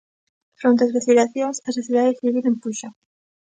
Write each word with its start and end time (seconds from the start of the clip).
Fronte 0.59 0.81
as 0.83 0.93
vacilacións, 0.97 1.57
a 1.69 1.69
sociedade 1.77 2.17
civil 2.19 2.43
empuxa. 2.51 2.89